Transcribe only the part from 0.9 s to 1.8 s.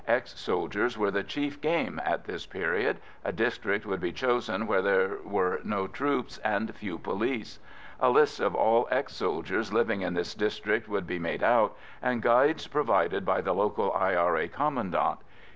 were the chief